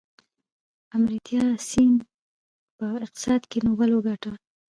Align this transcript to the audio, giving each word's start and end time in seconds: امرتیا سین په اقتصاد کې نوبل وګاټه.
امرتیا 0.95 1.43
سین 1.69 1.91
په 2.77 2.85
اقتصاد 3.05 3.41
کې 3.49 3.59
نوبل 3.67 3.89
وګاټه. 3.93 4.31